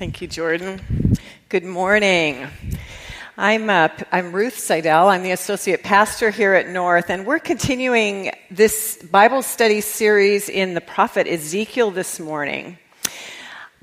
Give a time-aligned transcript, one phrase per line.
[0.00, 0.80] Thank you, Jordan.
[1.50, 2.46] Good morning.
[3.36, 5.08] I'm, uh, I'm Ruth Seidel.
[5.08, 10.72] I'm the associate pastor here at North, and we're continuing this Bible study series in
[10.72, 12.78] the prophet Ezekiel this morning.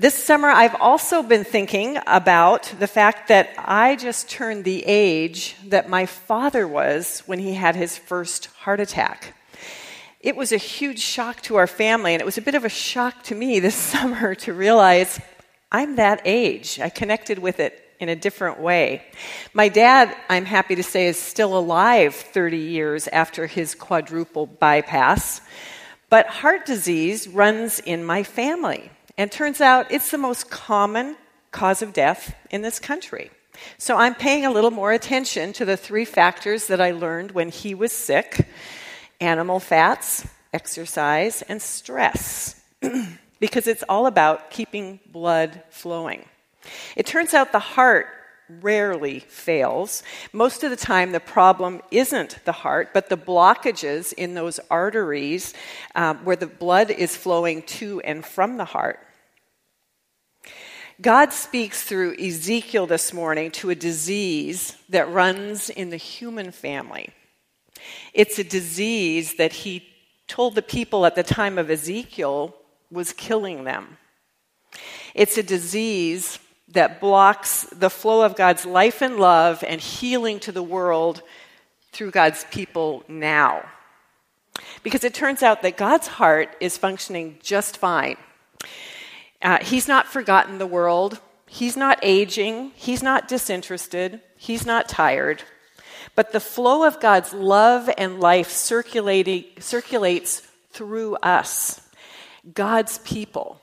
[0.00, 5.54] This summer, I've also been thinking about the fact that I just turned the age
[5.66, 9.36] that my father was when he had his first heart attack.
[10.20, 12.68] It was a huge shock to our family, and it was a bit of a
[12.68, 15.20] shock to me this summer to realize
[15.70, 16.80] I'm that age.
[16.80, 19.02] I connected with it in a different way.
[19.52, 25.40] My dad, I'm happy to say, is still alive 30 years after his quadruple bypass.
[26.08, 28.90] But heart disease runs in my family.
[29.18, 31.16] And turns out it's the most common
[31.50, 33.30] cause of death in this country.
[33.76, 37.50] So I'm paying a little more attention to the three factors that I learned when
[37.50, 38.46] he was sick
[39.20, 42.62] animal fats, exercise, and stress.
[43.40, 46.24] because it's all about keeping blood flowing.
[46.96, 48.06] It turns out the heart
[48.48, 50.02] rarely fails.
[50.32, 55.54] Most of the time, the problem isn't the heart, but the blockages in those arteries
[55.94, 59.00] um, where the blood is flowing to and from the heart.
[61.00, 67.10] God speaks through Ezekiel this morning to a disease that runs in the human family.
[68.12, 69.86] It's a disease that he
[70.26, 72.54] told the people at the time of Ezekiel
[72.90, 73.96] was killing them.
[75.14, 80.52] It's a disease that blocks the flow of God's life and love and healing to
[80.52, 81.22] the world
[81.92, 83.64] through God's people now.
[84.82, 88.16] Because it turns out that God's heart is functioning just fine.
[89.40, 91.20] Uh, he's not forgotten the world.
[91.46, 92.72] He's not aging.
[92.74, 94.20] He's not disinterested.
[94.36, 95.42] He's not tired.
[96.14, 101.80] But the flow of God's love and life circulating, circulates through us,
[102.54, 103.60] God's people.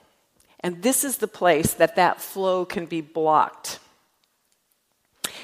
[0.60, 3.80] And this is the place that that flow can be blocked.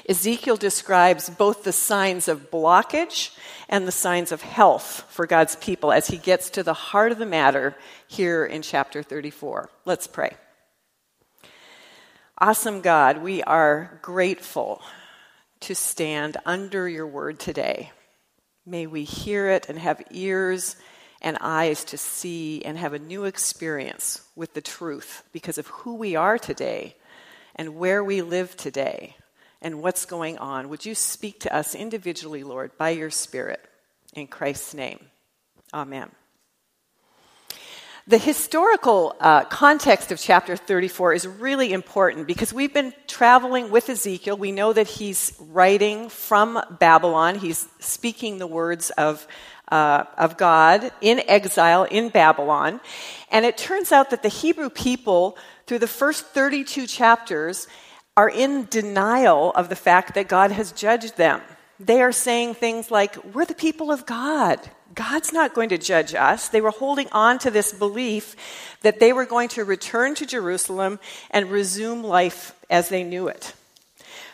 [0.08, 3.36] Ezekiel describes both the signs of blockage
[3.68, 7.18] and the signs of health for God's people as he gets to the heart of
[7.18, 7.76] the matter
[8.08, 9.70] here in chapter 34.
[9.84, 10.34] Let's pray.
[12.38, 14.82] Awesome God, we are grateful
[15.60, 17.92] to stand under your word today.
[18.66, 20.74] May we hear it and have ears
[21.22, 25.94] and eyes to see and have a new experience with the truth because of who
[25.94, 26.96] we are today
[27.54, 29.16] and where we live today
[29.62, 30.68] and what's going on.
[30.68, 33.60] Would you speak to us individually, Lord, by your Spirit?
[34.14, 34.98] In Christ's name.
[35.72, 36.10] Amen.
[38.08, 43.88] The historical uh, context of chapter 34 is really important because we've been traveling with
[43.88, 44.36] Ezekiel.
[44.36, 49.24] We know that he's writing from Babylon, he's speaking the words of
[49.72, 52.80] uh, of God in exile in Babylon.
[53.30, 57.66] And it turns out that the Hebrew people, through the first 32 chapters,
[58.14, 61.40] are in denial of the fact that God has judged them.
[61.80, 64.60] They are saying things like, We're the people of God.
[64.94, 66.50] God's not going to judge us.
[66.50, 68.36] They were holding on to this belief
[68.82, 71.00] that they were going to return to Jerusalem
[71.30, 73.54] and resume life as they knew it.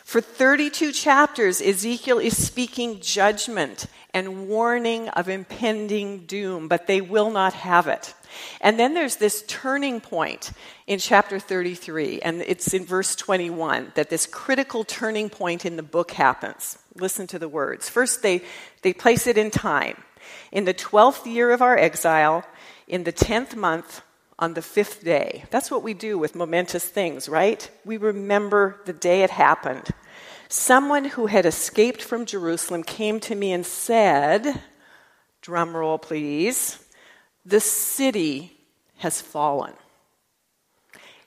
[0.09, 7.31] For 32 chapters, Ezekiel is speaking judgment and warning of impending doom, but they will
[7.31, 8.15] not have it.
[8.63, 10.53] And then there's this turning point
[10.87, 15.83] in chapter 33, and it's in verse 21 that this critical turning point in the
[15.83, 16.79] book happens.
[16.95, 17.91] Listen to the words.
[17.91, 18.41] First, they,
[18.81, 20.03] they place it in time.
[20.51, 22.47] In the 12th year of our exile,
[22.87, 24.01] in the 10th month,
[24.39, 25.45] on the fifth day.
[25.51, 27.69] That's what we do with momentous things, right?
[27.85, 29.89] We remember the day it happened.
[30.49, 34.63] Someone who had escaped from Jerusalem came to me and said,
[35.43, 36.79] drum roll please,
[37.45, 38.53] the city
[38.99, 39.75] has fallen.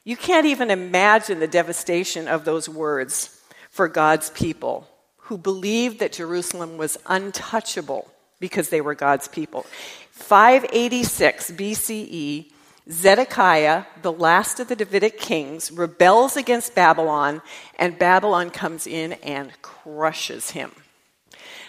[0.04, 3.40] You can't even imagine the devastation of those words
[3.70, 4.88] for God's people
[5.18, 9.66] who believed that Jerusalem was untouchable because they were God's people.
[10.10, 12.52] 586 BCE,
[12.90, 17.42] Zedekiah, the last of the Davidic kings, rebels against Babylon,
[17.78, 20.72] and Babylon comes in and crushes him.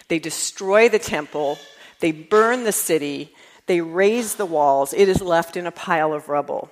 [0.07, 1.59] They destroy the temple,
[1.99, 3.33] they burn the city,
[3.65, 4.93] they raze the walls.
[4.93, 6.69] It is left in a pile of rubble.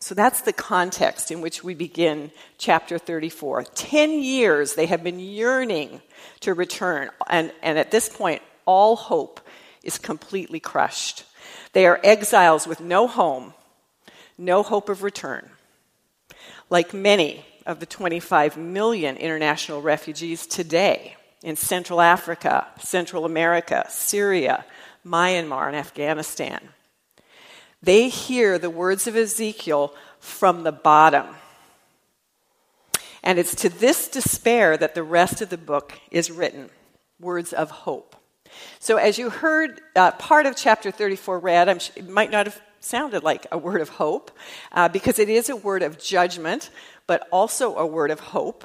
[0.00, 3.64] So that's the context in which we begin chapter 34.
[3.74, 6.00] Ten years they have been yearning
[6.40, 9.40] to return, and, and at this point, all hope
[9.84, 11.24] is completely crushed.
[11.72, 13.54] They are exiles with no home,
[14.38, 15.48] no hope of return.
[16.70, 24.64] Like many of the 25 million international refugees today in Central Africa, Central America, Syria,
[25.06, 26.68] Myanmar, and Afghanistan.
[27.82, 31.26] They hear the words of Ezekiel from the bottom.
[33.24, 36.70] And it's to this despair that the rest of the book is written
[37.20, 38.16] words of hope.
[38.78, 42.60] So, as you heard uh, part of chapter 34 read, I'm, it might not have
[42.84, 44.30] sounded like a word of hope
[44.72, 46.70] uh, because it is a word of judgment,
[47.06, 48.64] but also a word of hope.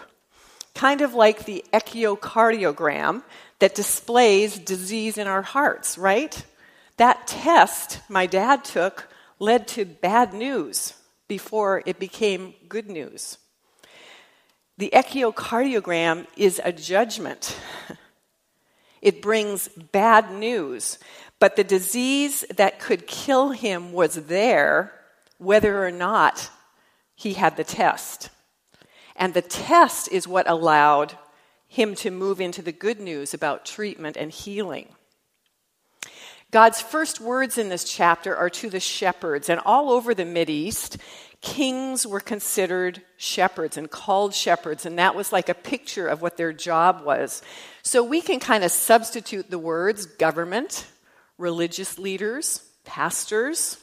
[0.74, 3.24] Kind of like the echocardiogram
[3.60, 6.44] that displays disease in our hearts, right?
[6.98, 9.08] That test my dad took
[9.40, 10.94] led to bad news
[11.28, 13.38] before it became good news.
[14.78, 17.56] The echocardiogram is a judgment.
[19.02, 20.98] It brings bad news.
[21.40, 24.94] But the disease that could kill him was there,
[25.38, 26.50] whether or not
[27.16, 28.30] he had the test.
[29.16, 31.18] And the test is what allowed
[31.68, 34.90] him to move into the good news about treatment and healing.
[36.50, 40.98] God's first words in this chapter are to the shepherds, and all over the East,
[41.42, 46.38] kings were considered shepherds and called shepherds, and that was like a picture of what
[46.38, 47.42] their job was.
[47.84, 50.88] So we can kind of substitute the words government,
[51.38, 53.78] religious leaders, pastors.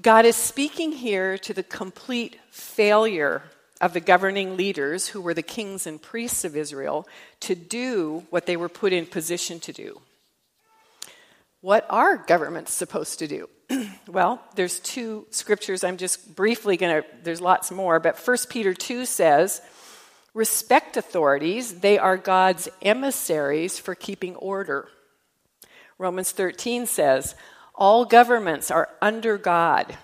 [0.00, 3.42] God is speaking here to the complete failure
[3.80, 7.06] of the governing leaders, who were the kings and priests of Israel,
[7.40, 10.00] to do what they were put in position to do.
[11.60, 13.48] What are governments supposed to do?
[14.08, 18.74] well, there's two scriptures I'm just briefly going to there's lots more, but 1 Peter
[18.74, 19.62] 2 says,
[20.34, 24.88] "Respect authorities, they are God's emissaries for keeping order."
[26.02, 27.36] Romans 13 says,
[27.76, 29.96] "All governments are under God.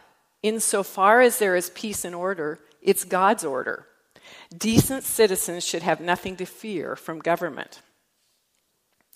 [0.45, 3.89] Insofar as there is peace and order, it's God's order.
[4.56, 7.83] Decent citizens should have nothing to fear from government."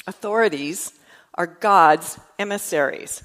[0.08, 0.90] Authorities
[1.34, 3.22] are God's emissaries.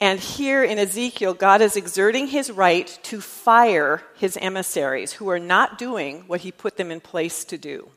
[0.00, 5.38] And here in Ezekiel, God is exerting his right to fire his emissaries who are
[5.38, 7.92] not doing what he put them in place to do.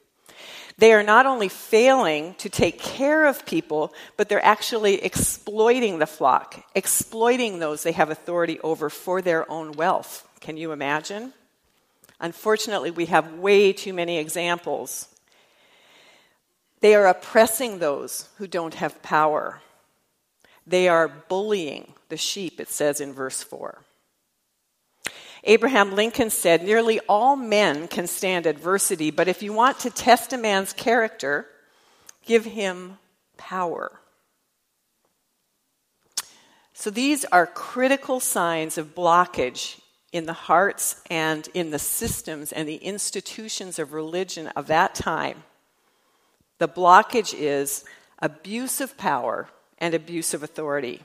[0.81, 6.07] They are not only failing to take care of people, but they're actually exploiting the
[6.07, 10.28] flock, exploiting those they have authority over for their own wealth.
[10.39, 11.33] Can you imagine?
[12.19, 15.07] Unfortunately, we have way too many examples
[16.80, 19.62] they are oppressing those who don't have power.
[20.66, 23.84] They are bullying the sheep, it says in verse 4.
[25.43, 30.33] Abraham Lincoln said, Nearly all men can stand adversity, but if you want to test
[30.33, 31.47] a man's character,
[32.25, 32.97] give him
[33.38, 33.99] power.
[36.73, 39.79] So these are critical signs of blockage
[40.11, 45.43] in the hearts and in the systems and the institutions of religion of that time
[46.61, 47.83] the blockage is
[48.19, 49.49] abuse of power
[49.79, 51.01] and abuse of authority.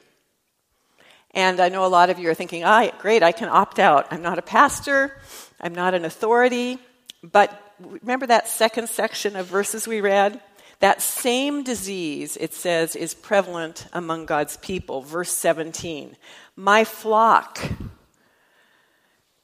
[1.37, 4.07] And I know a lot of you are thinking, ah, great, I can opt out.
[4.11, 5.15] I'm not a pastor,
[5.61, 6.79] I'm not an authority.
[7.23, 10.41] But remember that second section of verses we read?
[10.81, 15.03] That same disease, it says, is prevalent among God's people.
[15.03, 16.17] Verse 17
[16.57, 17.61] My flock.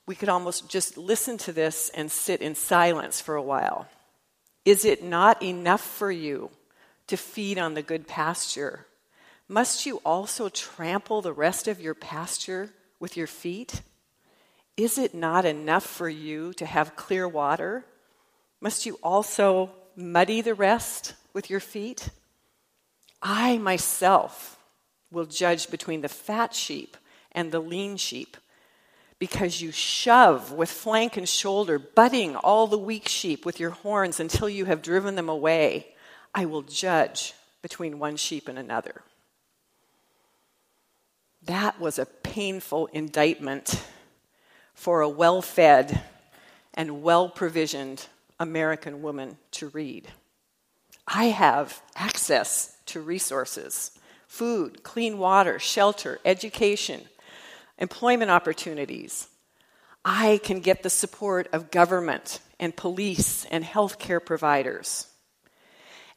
[0.06, 3.86] We could almost just listen to this and sit in silence for a while.
[4.64, 6.50] Is it not enough for you
[7.06, 8.86] to feed on the good pasture?
[9.52, 13.82] Must you also trample the rest of your pasture with your feet?
[14.78, 17.84] Is it not enough for you to have clear water?
[18.62, 22.08] Must you also muddy the rest with your feet?
[23.20, 24.58] I myself
[25.10, 26.96] will judge between the fat sheep
[27.30, 28.38] and the lean sheep
[29.18, 34.18] because you shove with flank and shoulder, butting all the weak sheep with your horns
[34.18, 35.88] until you have driven them away.
[36.34, 39.02] I will judge between one sheep and another.
[41.46, 43.84] That was a painful indictment
[44.74, 46.02] for a well fed
[46.74, 48.06] and well provisioned
[48.38, 50.08] American woman to read.
[51.06, 53.92] I have access to resources
[54.26, 57.02] food, clean water, shelter, education,
[57.78, 59.28] employment opportunities.
[60.04, 65.06] I can get the support of government and police and healthcare providers.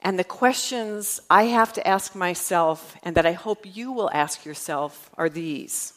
[0.05, 4.45] And the questions I have to ask myself, and that I hope you will ask
[4.45, 5.93] yourself, are these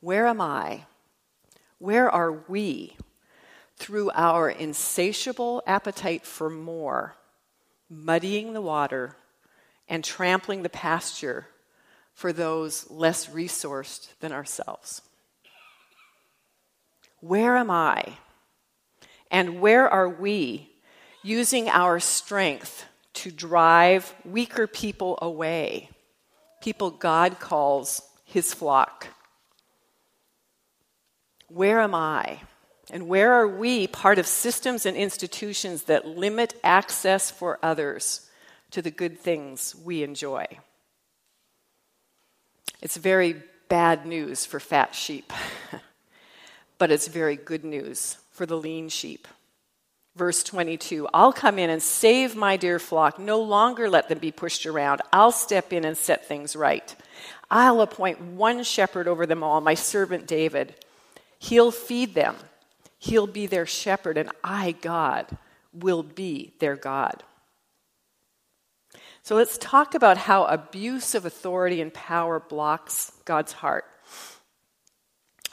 [0.00, 0.84] Where am I?
[1.78, 2.98] Where are we
[3.78, 7.16] through our insatiable appetite for more,
[7.88, 9.16] muddying the water
[9.88, 11.46] and trampling the pasture
[12.12, 15.00] for those less resourced than ourselves.
[17.20, 18.18] Where am I?
[19.30, 20.73] And where are we
[21.24, 25.88] using our strength to drive weaker people away?
[26.62, 29.08] People God calls his flock.
[31.48, 32.40] Where am I?
[32.90, 38.28] And where are we part of systems and institutions that limit access for others
[38.72, 40.46] to the good things we enjoy?
[42.82, 45.32] It's very bad news for fat sheep,
[46.78, 49.26] but it's very good news for the lean sheep.
[50.16, 53.18] Verse 22 I'll come in and save my dear flock.
[53.18, 55.02] No longer let them be pushed around.
[55.12, 56.94] I'll step in and set things right.
[57.50, 60.74] I'll appoint one shepherd over them all, my servant David.
[61.38, 62.36] He'll feed them,
[62.98, 65.36] he'll be their shepherd, and I, God,
[65.72, 67.22] will be their God.
[69.22, 73.84] So let's talk about how abuse of authority and power blocks God's heart.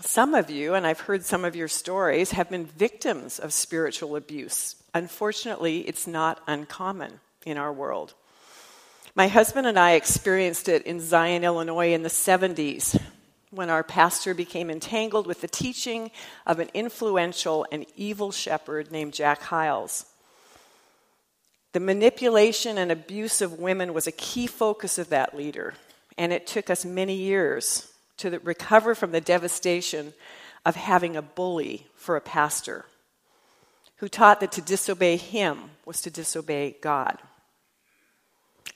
[0.02, 4.16] Some of you, and I've heard some of your stories, have been victims of spiritual
[4.16, 4.76] abuse.
[4.96, 8.16] Unfortunately, it's not uncommon in our world.
[9.14, 13.00] My husband and I experienced it in Zion, Illinois in the 70s
[13.52, 16.10] when our pastor became entangled with the teaching
[16.48, 20.06] of an influential and evil shepherd named Jack Hyles.
[21.74, 25.74] The manipulation and abuse of women was a key focus of that leader,
[26.18, 30.14] and it took us many years to recover from the devastation
[30.66, 32.86] of having a bully for a pastor
[33.98, 37.20] who taught that to disobey him was to disobey God.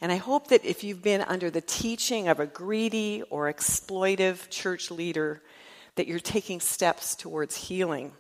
[0.01, 4.49] And I hope that if you've been under the teaching of a greedy or exploitive
[4.49, 5.41] church leader,
[5.95, 8.11] that you're taking steps towards healing.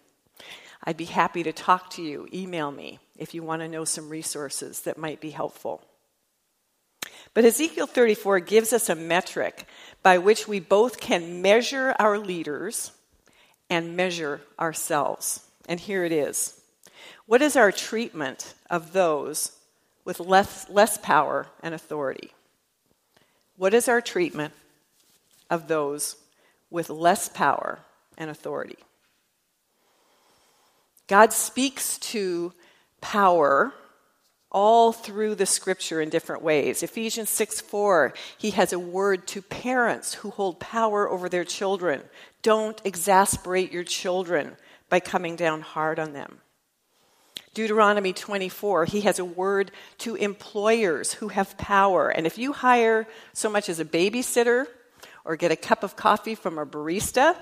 [0.83, 2.27] I'd be happy to talk to you.
[2.33, 5.83] Email me if you want to know some resources that might be helpful.
[7.35, 9.67] But Ezekiel 34 gives us a metric
[10.01, 12.93] by which we both can measure our leaders
[13.69, 15.45] and measure ourselves.
[15.67, 16.61] And here it is
[17.25, 19.51] What is our treatment of those
[20.05, 22.31] with less, less power and authority?
[23.57, 24.53] What is our treatment
[25.49, 26.15] of those
[26.69, 27.79] with less power
[28.17, 28.77] and authority?
[31.07, 32.53] God speaks to
[33.01, 33.73] power
[34.55, 36.81] all through the scripture in different ways.
[36.81, 42.01] Ephesians 6 4, he has a word to parents who hold power over their children.
[42.41, 44.55] Don't exasperate your children
[44.87, 46.39] by coming down hard on them.
[47.53, 52.07] Deuteronomy 24, he has a word to employers who have power.
[52.07, 54.67] And if you hire so much as a babysitter
[55.25, 57.35] or get a cup of coffee from a barista,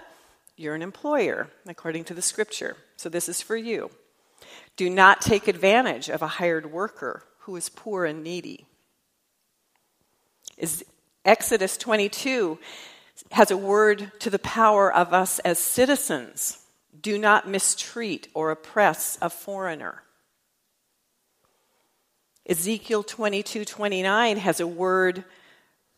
[0.55, 2.75] you're an employer, according to the scripture.
[2.97, 3.91] So this is for you.
[4.75, 8.65] Do not take advantage of a hired worker who is poor and needy.
[10.57, 10.83] Is
[11.25, 12.57] Exodus 22
[13.31, 16.59] has a word to the power of us as citizens.
[16.99, 20.03] Do not mistreat or oppress a foreigner.
[22.45, 25.23] Ezekiel 22:29 has a word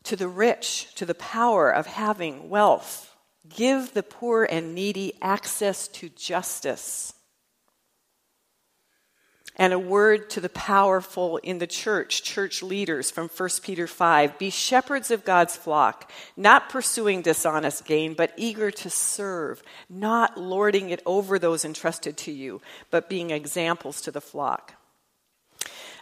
[0.04, 3.16] to the rich, to the power of having wealth.
[3.50, 7.15] Give the poor and needy access to justice
[9.56, 14.38] and a word to the powerful in the church, church leaders from 1 Peter 5.
[14.38, 20.90] Be shepherds of God's flock, not pursuing dishonest gain, but eager to serve, not lording
[20.90, 24.74] it over those entrusted to you, but being examples to the flock.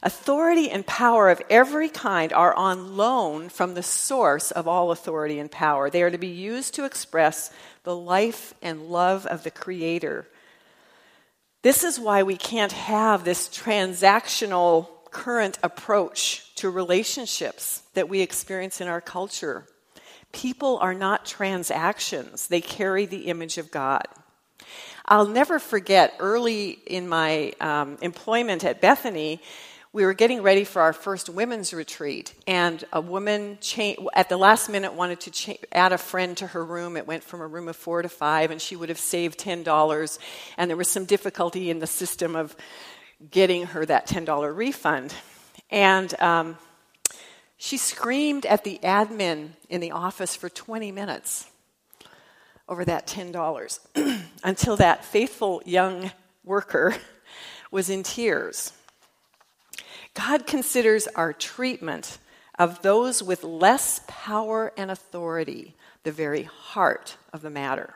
[0.05, 5.39] Authority and power of every kind are on loan from the source of all authority
[5.39, 5.89] and power.
[5.89, 7.51] They are to be used to express
[7.83, 10.27] the life and love of the Creator
[11.63, 18.82] this is why we can't have this transactional current approach to relationships that we experience
[18.82, 19.65] in our culture.
[20.34, 24.05] People are not transactions, they carry the image of God.
[25.05, 29.41] I'll never forget early in my um, employment at Bethany,
[29.94, 34.38] we were getting ready for our first women's retreat, and a woman cha- at the
[34.38, 36.98] last minute wanted to cha- add a friend to her room.
[36.98, 40.18] It went from a room of four to five, and she would have saved $10.
[40.58, 42.56] And there was some difficulty in the system of
[43.30, 45.14] getting her that $10 refund.
[45.70, 46.58] And um,
[47.58, 51.48] she screamed at the admin in the office for 20 minutes
[52.68, 53.80] over that $10
[54.44, 56.12] until that faithful young
[56.44, 56.96] worker
[57.70, 58.74] was in tears.
[60.13, 62.20] God considers our treatment
[62.60, 67.96] of those with less power and authority the very heart of the matter.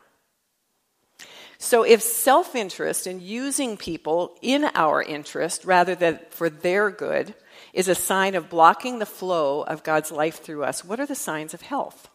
[1.59, 7.33] So, if self interest in using people in our interest rather than for their good
[7.74, 11.15] is a sign of blocking the flow of God's life through us, what are the
[11.15, 12.09] signs of health?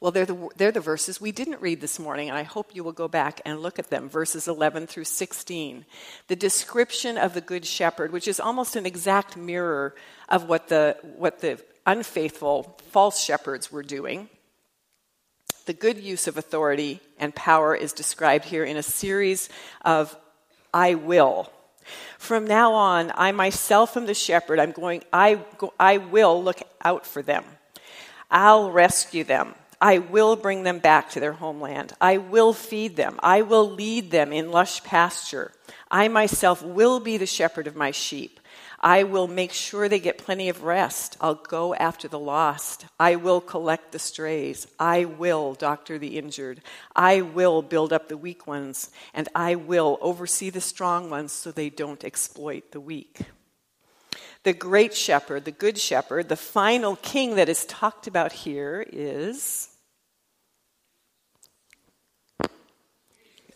[0.00, 2.82] Well, they're the, they're the verses we didn't read this morning, and I hope you
[2.82, 5.84] will go back and look at them verses 11 through 16.
[6.28, 9.94] The description of the Good Shepherd, which is almost an exact mirror
[10.30, 14.30] of what the, what the unfaithful false shepherds were doing.
[15.66, 19.50] The good use of authority and power is described here in a series
[19.82, 20.16] of
[20.72, 21.52] I will.
[22.16, 24.60] From now on, I myself am the shepherd.
[24.60, 25.40] I'm going, I,
[25.78, 27.44] I will look out for them.
[28.30, 29.54] I'll rescue them.
[29.80, 31.94] I will bring them back to their homeland.
[32.00, 33.18] I will feed them.
[33.22, 35.52] I will lead them in lush pasture.
[35.90, 38.40] I myself will be the shepherd of my sheep.
[38.82, 41.16] I will make sure they get plenty of rest.
[41.20, 42.86] I'll go after the lost.
[42.98, 44.66] I will collect the strays.
[44.78, 46.62] I will doctor the injured.
[46.94, 48.90] I will build up the weak ones.
[49.12, 53.20] And I will oversee the strong ones so they don't exploit the weak.
[54.42, 59.69] The great shepherd, the good shepherd, the final king that is talked about here is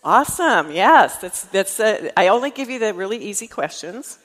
[0.05, 0.71] Awesome.
[0.71, 1.81] Yes, that's that's.
[1.81, 4.19] Uh, I only give you the really easy questions.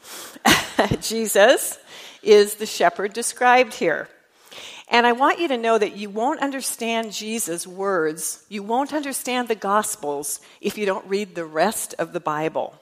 [1.01, 1.79] Jesus
[2.21, 4.09] is the shepherd described here.
[4.89, 9.47] And I want you to know that you won't understand Jesus' words, you won't understand
[9.47, 12.73] the Gospels if you don't read the rest of the Bible.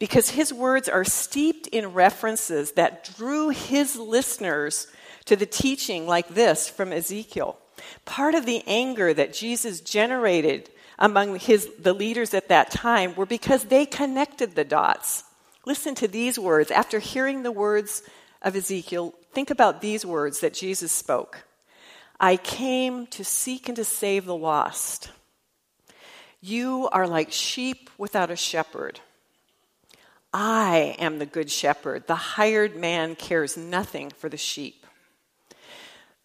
[0.00, 4.88] Because his words are steeped in references that drew his listeners
[5.26, 7.56] to the teaching like this from Ezekiel.
[8.04, 10.70] Part of the anger that Jesus generated
[11.02, 15.24] among his, the leaders at that time were because they connected the dots.
[15.66, 16.70] Listen to these words.
[16.70, 18.02] After hearing the words
[18.40, 21.44] of Ezekiel, think about these words that Jesus spoke
[22.20, 25.10] I came to seek and to save the lost.
[26.40, 29.00] You are like sheep without a shepherd.
[30.32, 32.06] I am the good shepherd.
[32.06, 34.86] The hired man cares nothing for the sheep.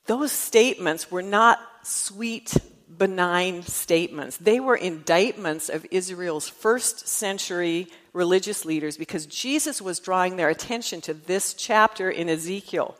[0.06, 2.56] Those statements were not sweet
[2.98, 4.38] benign statements.
[4.38, 11.02] They were indictments of Israel's first century religious leaders because Jesus was drawing their attention
[11.02, 12.96] to this chapter in Ezekiel.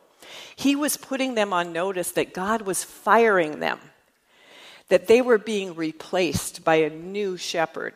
[0.54, 3.80] He was putting them on notice that God was firing them,
[4.88, 7.94] that they were being replaced by a new shepherd.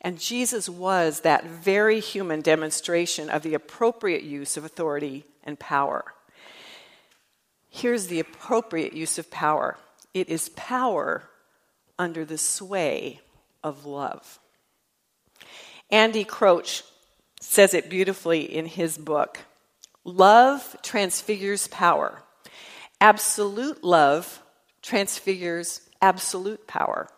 [0.00, 6.04] And Jesus was that very human demonstration of the appropriate use of authority and power.
[7.70, 9.78] Here's the appropriate use of power
[10.14, 11.22] it is power
[11.98, 13.20] under the sway
[13.62, 14.38] of love.
[15.90, 16.82] Andy Crouch
[17.40, 19.38] says it beautifully in his book
[20.04, 22.22] Love transfigures power.
[23.00, 24.42] Absolute love
[24.82, 27.08] transfigures absolute power.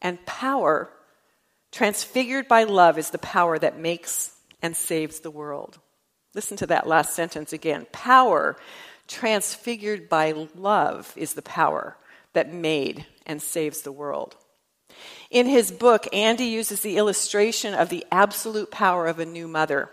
[0.00, 0.90] And power,
[1.72, 5.78] transfigured by love, is the power that makes and saves the world.
[6.34, 7.86] Listen to that last sentence again.
[7.90, 8.56] Power,
[9.08, 11.96] transfigured by love, is the power
[12.34, 14.36] that made and saves the world.
[15.30, 19.90] In his book, Andy uses the illustration of the absolute power of a new mother.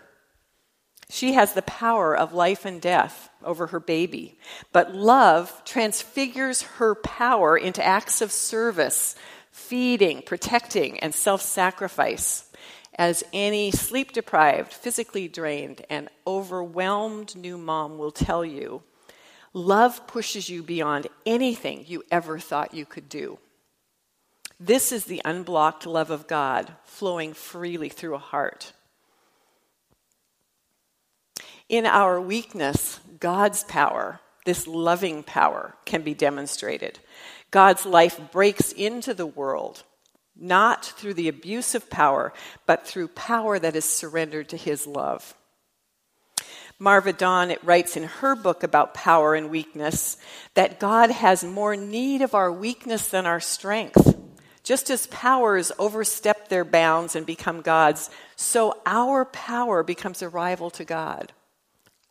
[1.10, 4.38] She has the power of life and death over her baby,
[4.72, 9.14] but love transfigures her power into acts of service,
[9.50, 12.48] feeding, protecting, and self sacrifice.
[12.94, 18.82] As any sleep deprived, physically drained, and overwhelmed new mom will tell you,
[19.54, 23.38] Love pushes you beyond anything you ever thought you could do.
[24.58, 28.72] This is the unblocked love of God flowing freely through a heart.
[31.68, 36.98] In our weakness, God's power, this loving power, can be demonstrated.
[37.50, 39.82] God's life breaks into the world,
[40.36, 42.32] not through the abuse of power,
[42.64, 45.34] but through power that is surrendered to His love.
[46.82, 50.16] Marva Dawn writes in her book about power and weakness
[50.54, 54.18] that God has more need of our weakness than our strength.
[54.64, 60.70] Just as powers overstep their bounds and become gods, so our power becomes a rival
[60.70, 61.32] to God.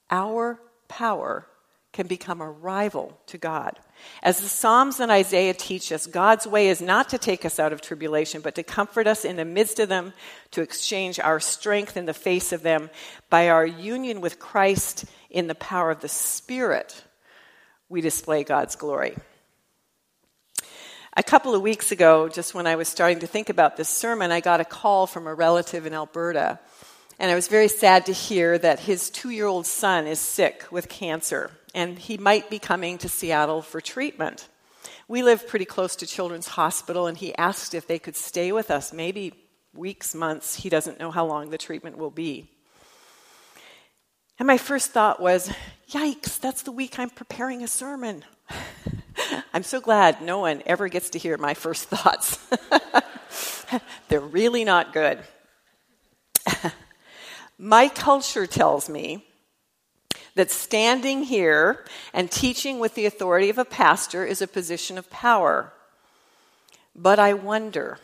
[0.10, 1.47] Our power
[1.93, 3.77] can become a rival to God.
[4.23, 7.73] As the Psalms and Isaiah teach us, God's way is not to take us out
[7.73, 10.13] of tribulation, but to comfort us in the midst of them,
[10.51, 12.89] to exchange our strength in the face of them.
[13.30, 17.04] By our union with Christ in the power of the Spirit,
[17.89, 19.17] we display God's glory.
[21.17, 24.32] A couple of weeks ago, just when I was starting to think about this sermon,
[24.32, 26.58] I got a call from a relative in Alberta.
[27.19, 30.65] And I was very sad to hear that his two year old son is sick
[30.71, 34.47] with cancer and he might be coming to Seattle for treatment.
[35.07, 38.71] We live pretty close to Children's Hospital, and he asked if they could stay with
[38.71, 39.34] us, maybe
[39.73, 40.55] weeks, months.
[40.55, 42.49] He doesn't know how long the treatment will be.
[44.39, 45.51] And my first thought was,
[45.89, 48.25] yikes, that's the week I'm preparing a sermon.
[49.53, 52.39] I'm so glad no one ever gets to hear my first thoughts.
[54.07, 55.19] They're really not good.
[57.57, 59.25] my culture tells me
[60.36, 65.10] that standing here and teaching with the authority of a pastor is a position of
[65.10, 65.74] power.
[66.96, 67.98] But I wonder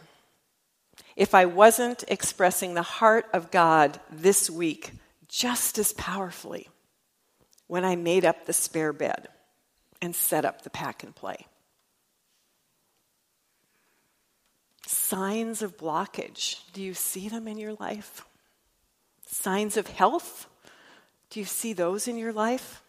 [1.16, 4.92] if I wasn't expressing the heart of God this week
[5.28, 6.70] just as powerfully
[7.68, 9.28] when I made up the spare bed
[10.02, 11.48] and set up the pack and play.
[14.86, 16.60] Signs of blockage.
[16.72, 18.26] Do you see them in your life?
[19.26, 20.48] Signs of health.
[21.30, 22.82] Do you see those in your life?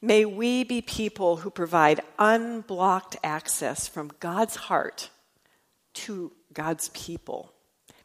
[0.00, 5.10] May we be people who provide unblocked access from God's heart
[5.94, 7.52] to God's people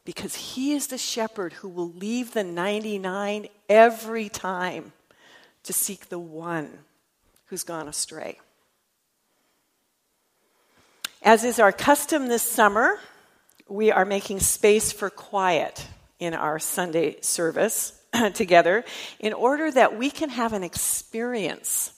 [0.04, 4.92] because He is the shepherd who will leave the 99 every time
[5.64, 6.70] to seek the one
[7.46, 8.38] who's gone astray.
[11.20, 13.00] As is our custom this summer,
[13.68, 15.84] we are making space for quiet
[16.20, 17.97] in our Sunday service
[18.34, 18.84] together
[19.18, 21.92] in order that we can have an experience,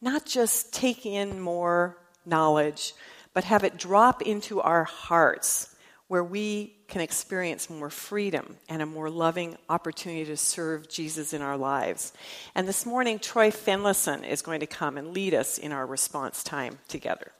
[0.00, 2.94] not just take in more knowledge,
[3.32, 5.74] but have it drop into our hearts
[6.08, 11.42] where we can experience more freedom and a more loving opportunity to serve Jesus in
[11.42, 12.12] our lives.
[12.54, 16.44] And this morning, Troy Finlayson is going to come and lead us in our response
[16.44, 17.32] time together.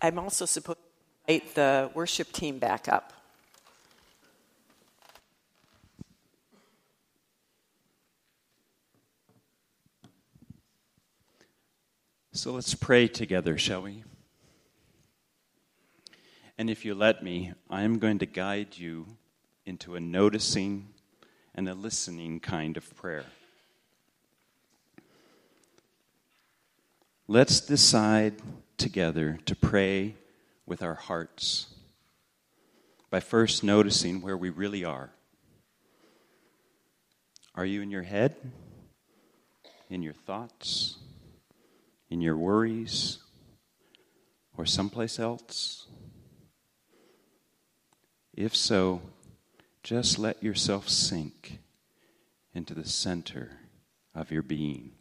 [0.00, 0.78] I'm also supposed
[1.28, 3.12] invite the worship team back up.
[12.34, 14.04] So let's pray together, shall we?
[16.58, 19.06] And if you let me, I am going to guide you
[19.66, 20.88] into a noticing
[21.54, 23.24] and a listening kind of prayer.
[27.28, 28.34] Let's decide
[28.76, 30.16] together to pray
[30.66, 31.66] with our hearts
[33.10, 35.10] by first noticing where we really are.
[37.54, 38.34] Are you in your head?
[39.90, 40.96] In your thoughts?
[42.08, 43.18] In your worries?
[44.56, 45.86] Or someplace else?
[48.34, 49.02] If so,
[49.82, 51.58] just let yourself sink
[52.54, 53.58] into the center
[54.14, 54.92] of your being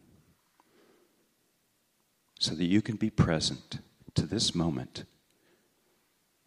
[2.39, 3.79] so that you can be present
[4.15, 5.05] to this moment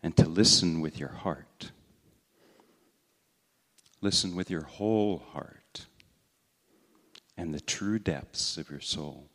[0.04, 1.70] and to listen with your heart.
[4.02, 5.86] Listen with your whole heart
[7.38, 9.30] and the true depths of your soul.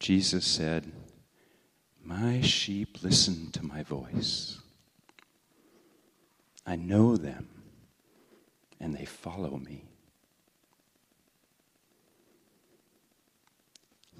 [0.00, 0.90] Jesus said,
[2.02, 4.60] My sheep listen to my voice.
[6.66, 7.48] I know them,
[8.80, 9.91] and they follow me.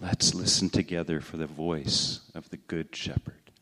[0.02, 3.52] Let's listen together for the voice of the Good Shepherd.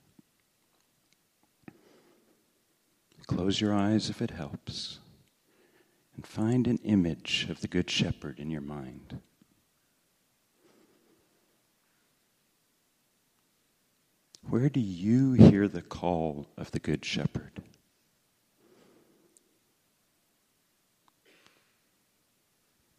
[3.27, 5.01] Close your eyes if it helps,
[6.17, 9.19] and find an image of the Good Shepherd in your mind.
[14.49, 17.63] Where do you hear the call of the Good Shepherd?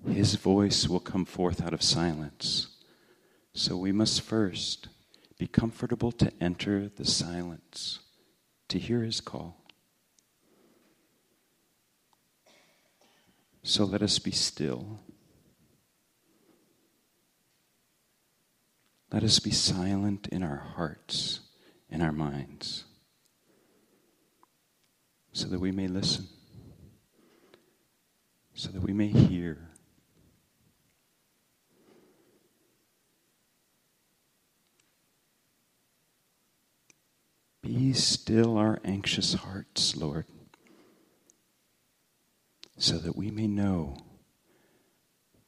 [0.08, 2.71] His voice will come forth out of silence
[3.54, 4.88] so we must first
[5.38, 8.00] be comfortable to enter the silence,
[8.70, 9.58] to hear his call.
[13.64, 15.00] So let us be still.
[19.12, 21.42] Let us be silent in our hearts,
[21.90, 22.86] in our minds,
[25.34, 26.28] so that we may listen,
[28.54, 29.70] so that we may hear.
[37.94, 40.26] Still our anxious hearts, Lord,
[42.78, 43.98] so that we may know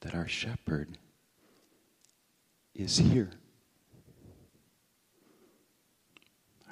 [0.02, 0.98] that our shepherd
[2.76, 3.32] is here.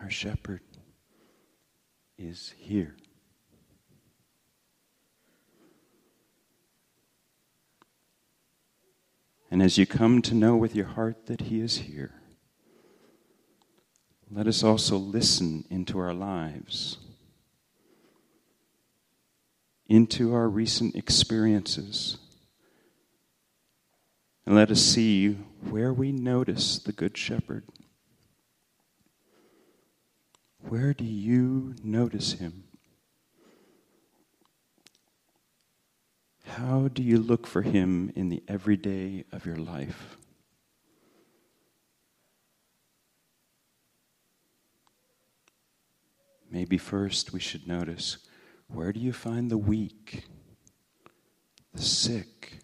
[0.01, 0.62] Our shepherd
[2.17, 2.95] is here.
[9.49, 12.20] And as you come to know with your heart that he is here,
[14.34, 16.98] let us also listen into our lives,
[19.88, 22.17] into our recent experiences,
[24.46, 25.34] and let us see
[25.70, 27.65] where we notice the Good Shepherd.
[30.60, 32.63] Where do you notice him?
[36.46, 40.17] How do you look for him in the everyday of your life?
[46.51, 48.17] Maybe first we should notice
[48.67, 50.25] where do you find the weak,
[51.73, 52.59] the sick,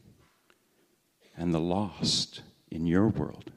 [1.38, 3.52] and the lost in your world?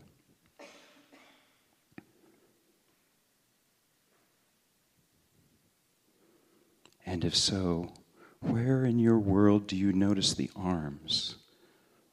[7.05, 7.93] And if so,
[8.39, 11.35] where in your world do you notice the arms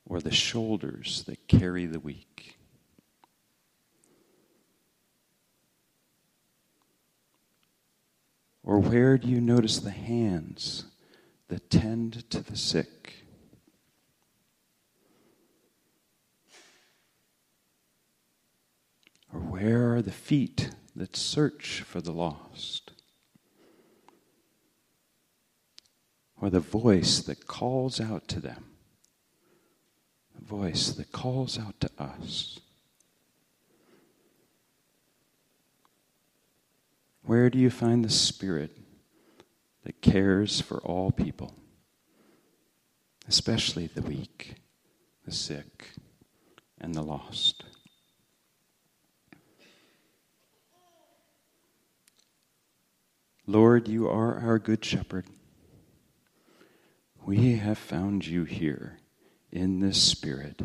[0.07, 2.56] or the shoulders that carry the weak?
[8.67, 10.87] Or where do you notice the hands
[11.47, 13.23] that tend to the sick?
[19.33, 22.91] Or where are the feet that search for the lost?
[26.35, 28.65] Or the voice that calls out to them?
[30.37, 32.59] The voice that calls out to us?
[37.27, 38.71] Where do you find the Spirit
[39.83, 41.53] that cares for all people,
[43.27, 44.55] especially the weak,
[45.25, 45.89] the sick,
[46.79, 47.65] and the lost?
[53.45, 55.25] Lord, you are our good shepherd.
[57.25, 58.99] We have found you here
[59.51, 60.61] in this spirit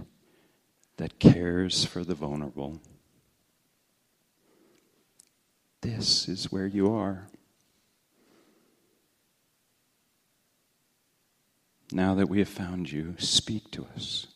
[0.96, 2.80] that cares for the vulnerable.
[5.82, 7.26] This is where you are.
[11.90, 14.28] Now that we have found you, speak to us.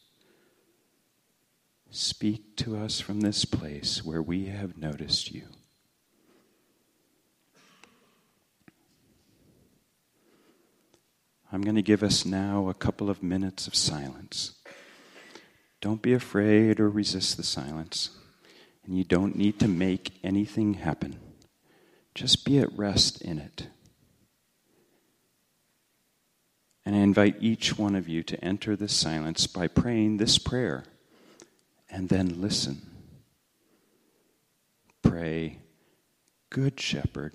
[1.90, 5.44] Speak to us from this place where we have noticed you.
[11.52, 14.56] I'm going to give us now a couple of minutes of silence.
[15.80, 18.10] Don't be afraid or resist the silence,
[18.84, 21.20] and you don't need to make anything happen.
[22.16, 23.66] Just be at rest in it.
[26.86, 30.84] And I invite each one of you to enter this silence by praying this prayer
[31.90, 32.80] and then listen.
[35.02, 35.58] Pray,
[36.48, 37.34] Good Shepherd,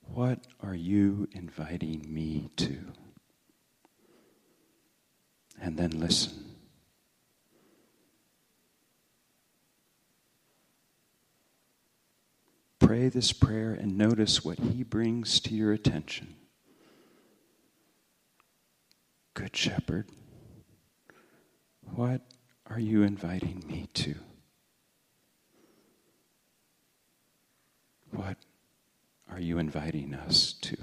[0.00, 2.78] what are you inviting me to?
[5.60, 6.55] And then listen.
[12.86, 16.36] Pray this prayer and notice what He brings to your attention.
[19.34, 20.08] Good Shepherd,
[21.82, 22.20] what
[22.70, 24.14] are you inviting me to?
[28.12, 28.36] What
[29.32, 30.76] are you inviting us to?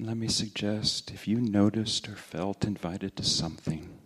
[0.00, 3.98] And let me suggest if you noticed or felt invited to something,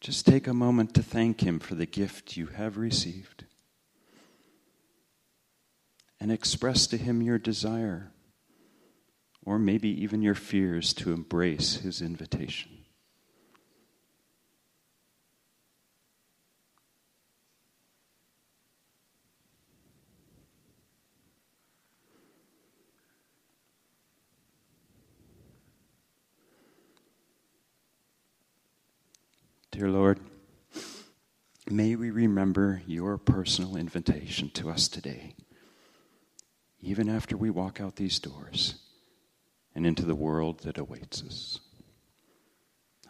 [0.00, 3.44] just take a moment to thank Him for the gift you have received
[6.18, 8.10] and express to Him your desire
[9.44, 12.82] or maybe even your fears to embrace His invitation.
[29.72, 30.20] Dear Lord,
[31.72, 35.34] may we remember your personal invitation to us today,
[36.80, 38.76] even after we walk out these doors
[39.74, 41.60] and into the world that awaits us.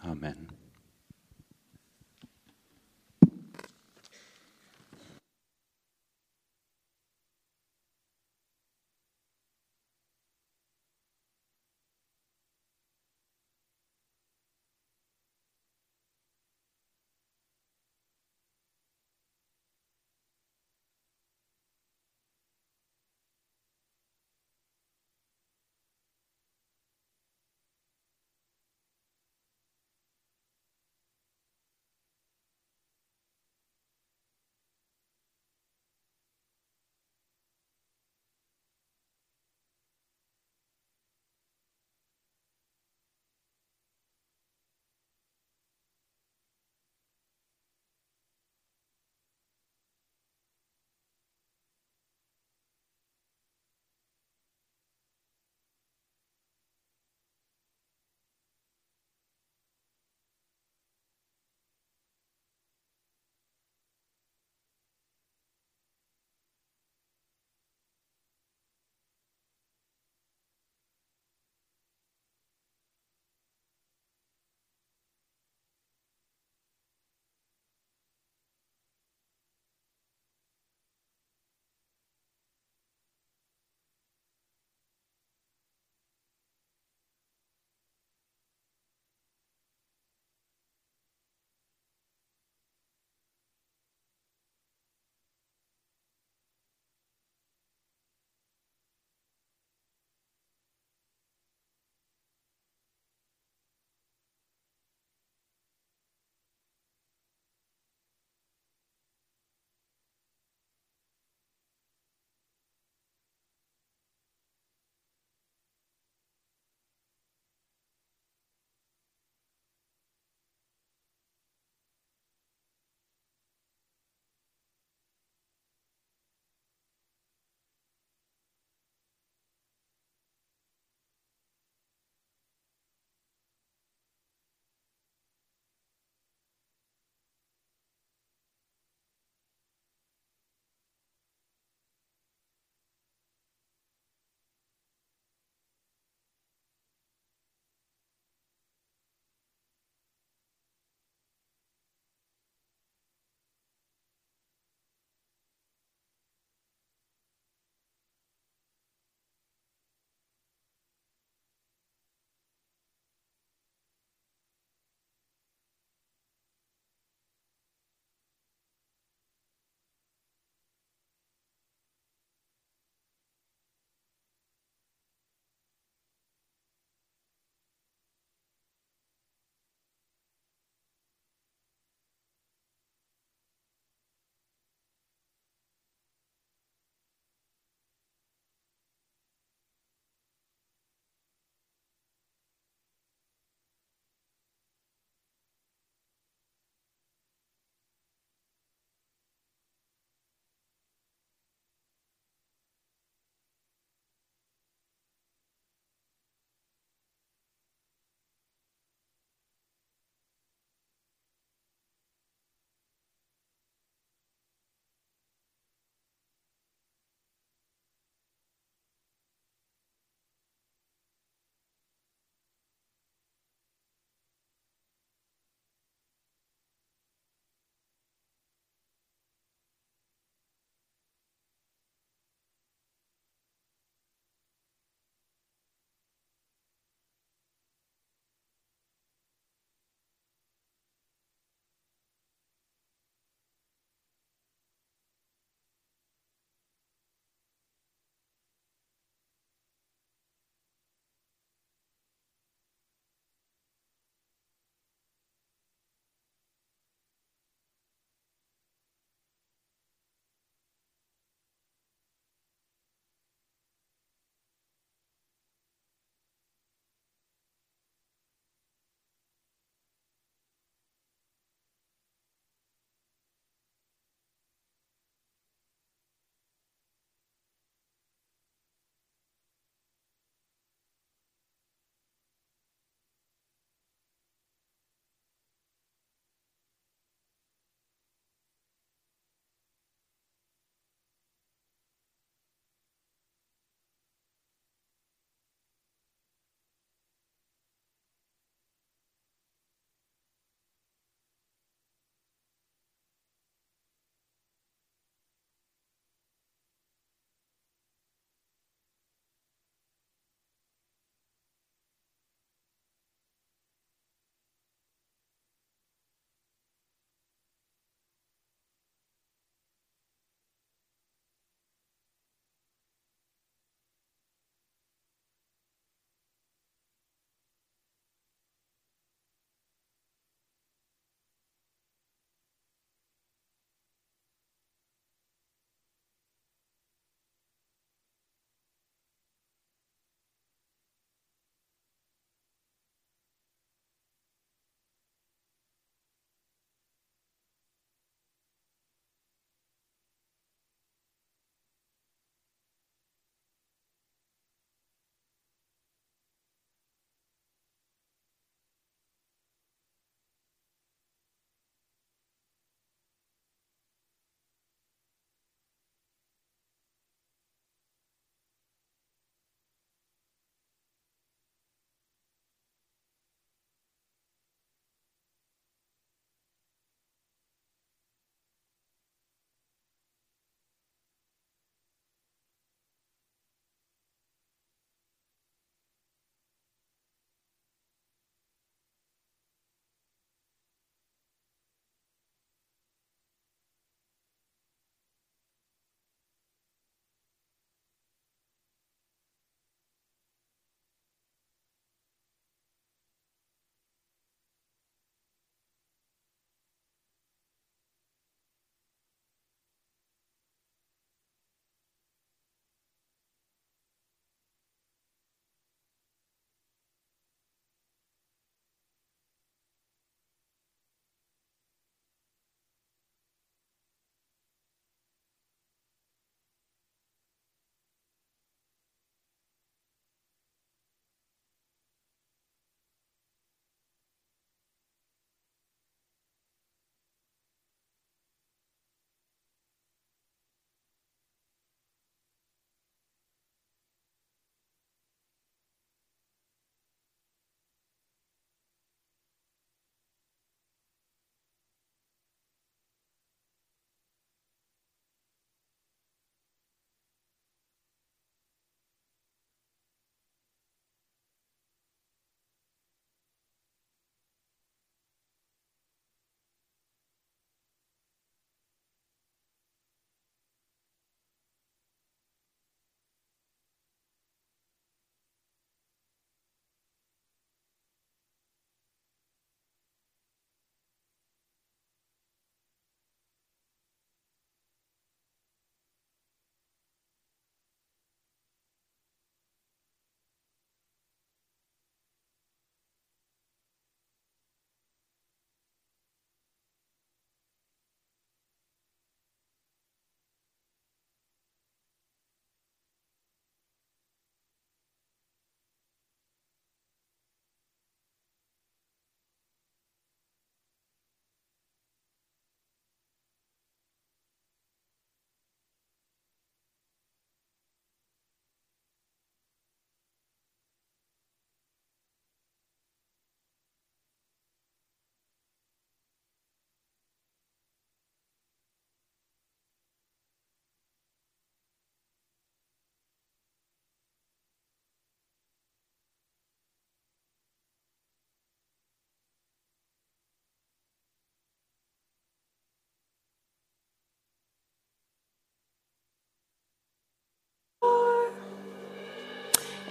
[0.04, 0.48] Amen.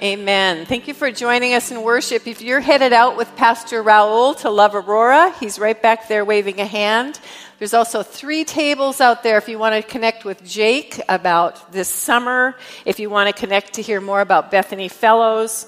[0.03, 0.65] Amen.
[0.65, 2.25] Thank you for joining us in worship.
[2.25, 6.59] If you're headed out with Pastor Raul to Love Aurora, he's right back there waving
[6.59, 7.19] a hand.
[7.59, 11.87] There's also three tables out there if you want to connect with Jake about this
[11.87, 15.67] summer, if you want to connect to hear more about Bethany Fellows,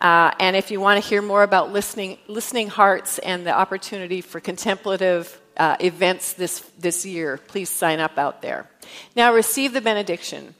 [0.00, 4.20] uh, and if you want to hear more about listening, listening hearts and the opportunity
[4.20, 8.70] for contemplative uh, events this, this year, please sign up out there.
[9.16, 10.54] Now receive the benediction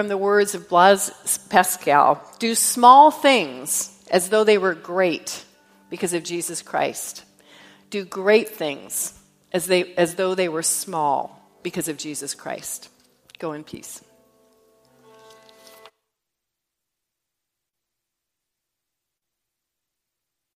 [0.00, 1.10] from the words of Blaise
[1.50, 5.44] Pascal Do small things as though they were great
[5.90, 7.22] because of Jesus Christ.
[7.90, 9.12] Do great things
[9.52, 12.88] as, they, as though they were small because of Jesus Christ.
[13.38, 14.02] Go in peace.